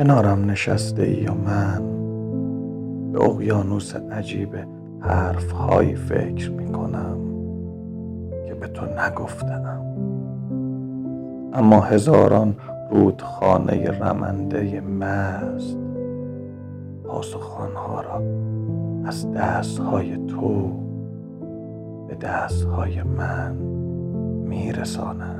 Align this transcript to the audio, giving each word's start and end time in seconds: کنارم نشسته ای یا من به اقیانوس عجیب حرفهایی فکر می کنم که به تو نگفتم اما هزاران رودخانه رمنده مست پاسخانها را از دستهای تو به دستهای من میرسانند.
کنارم 0.00 0.50
نشسته 0.50 1.02
ای 1.02 1.12
یا 1.12 1.34
من 1.34 1.82
به 3.12 3.24
اقیانوس 3.24 3.96
عجیب 3.96 4.48
حرفهایی 5.00 5.94
فکر 5.94 6.50
می 6.50 6.72
کنم 6.72 7.18
که 8.46 8.54
به 8.54 8.68
تو 8.68 8.86
نگفتم 8.86 9.80
اما 11.52 11.80
هزاران 11.80 12.56
رودخانه 12.90 13.90
رمنده 13.90 14.80
مست 14.80 15.78
پاسخانها 17.04 18.00
را 18.00 18.22
از 19.04 19.32
دستهای 19.32 20.16
تو 20.16 20.70
به 22.08 22.14
دستهای 22.14 23.02
من 23.02 23.52
میرسانند. 24.48 25.39